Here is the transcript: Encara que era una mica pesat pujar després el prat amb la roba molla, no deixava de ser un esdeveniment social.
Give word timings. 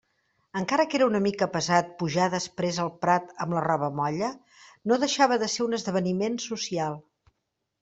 Encara 0.59 0.85
que 0.93 0.95
era 0.99 1.07
una 1.09 1.19
mica 1.25 1.47
pesat 1.57 1.91
pujar 1.99 2.29
després 2.35 2.79
el 2.85 2.89
prat 3.05 3.29
amb 3.45 3.55
la 3.59 3.63
roba 3.67 3.91
molla, 4.01 4.33
no 4.93 5.01
deixava 5.07 5.39
de 5.45 5.53
ser 5.59 5.65
un 5.69 5.81
esdeveniment 5.81 6.43
social. 6.49 7.01